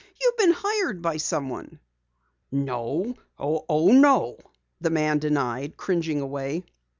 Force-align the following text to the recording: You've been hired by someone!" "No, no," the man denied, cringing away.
You've 0.19 0.35
been 0.37 0.55
hired 0.57 1.03
by 1.03 1.17
someone!" 1.17 1.79
"No, 2.51 3.15
no," 3.39 4.37
the 4.79 4.89
man 4.89 5.19
denied, 5.19 5.77
cringing 5.77 6.19
away. 6.21 6.63